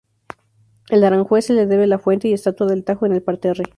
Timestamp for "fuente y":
1.99-2.33